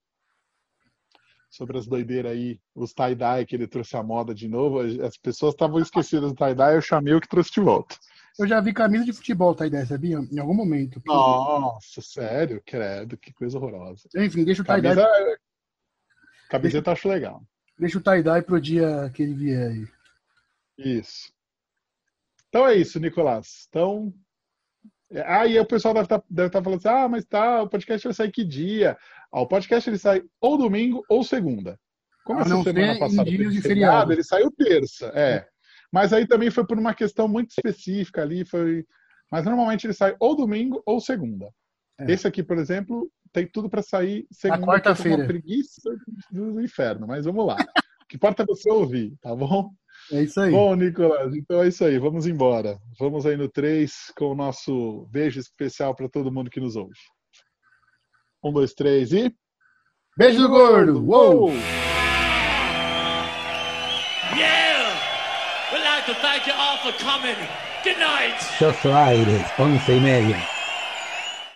[1.48, 4.80] sobre as doideiras aí, os tie-dye que ele trouxe à moda de novo.
[4.80, 7.96] As pessoas estavam esquecidas do tie-dye, eu chamei o que trouxe de volta.
[8.38, 10.18] Eu já vi camisa de futebol, ideia, sabia?
[10.30, 11.02] Em algum momento.
[11.04, 12.62] Nossa, sério?
[12.64, 14.08] Credo, que coisa horrorosa.
[14.16, 15.38] Enfim, deixa o tie-dye Camisa,
[16.48, 17.42] camiseta eu acho legal.
[17.76, 19.88] deixa o tie-dye pro dia que ele vier aí.
[20.78, 21.32] Isso.
[22.48, 23.66] Então é isso, Nicolás.
[23.68, 24.14] Então.
[25.10, 28.06] É, Aí o pessoal deve estar deve tá falando assim: ah, mas tá, o podcast
[28.06, 28.96] vai sair que dia?
[29.32, 31.78] Ah, o podcast ele sai ou domingo ou segunda.
[32.24, 35.46] Como A essa não semana passada dias de feriado, ele saiu terça, é.
[35.90, 38.84] Mas aí também foi por uma questão muito específica ali, foi.
[39.30, 41.50] Mas normalmente ele sai ou domingo ou segunda.
[41.98, 42.12] É.
[42.12, 44.60] Esse aqui, por exemplo, tem tudo para sair segunda.
[44.60, 45.26] com quarta-feira.
[45.26, 45.80] Preguiça
[46.30, 47.56] do inferno, mas vamos lá.
[48.02, 49.70] O que importa é você ouvir, tá bom?
[50.12, 50.50] É isso aí.
[50.50, 51.98] Bom, Nicolas, então é isso aí.
[51.98, 52.78] Vamos embora.
[52.98, 56.98] Vamos aí no 3 com o nosso beijo especial para todo mundo que nos ouve.
[58.42, 59.34] Um, dois, três e.
[60.16, 61.04] Beijo do gordo!
[61.04, 61.50] Uou!
[64.36, 64.94] Yeah!
[65.72, 67.36] We'd like to thank you all for coming.
[67.84, 68.40] Good night.
[68.58, 70.57] Shots Aires, once y media.